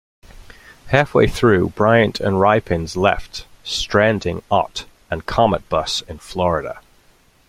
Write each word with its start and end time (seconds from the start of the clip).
Halfway 0.87 1.27
through, 1.27 1.73
Bryant 1.75 2.19
and 2.19 2.37
Rypins 2.37 2.95
left, 2.97 3.45
stranding 3.63 4.41
Ott 4.49 4.85
and 5.11 5.27
Cometbus 5.27 6.01
in 6.09 6.17
Florida. 6.17 6.81